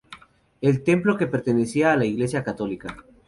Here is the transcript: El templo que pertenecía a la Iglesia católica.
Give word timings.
El 0.61 0.81
templo 0.83 1.15
que 1.15 1.27
pertenecía 1.27 1.93
a 1.93 1.95
la 1.95 2.05
Iglesia 2.07 2.43
católica. 2.43 3.05